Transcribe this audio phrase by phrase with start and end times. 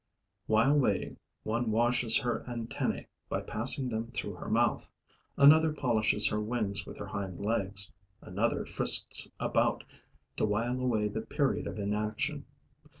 [0.47, 4.89] While waiting, one washes her antennae by passing them through her mouth,
[5.37, 9.83] another polishes her wings with her hind legs, another frisks about
[10.37, 12.47] to while away the period of inaction.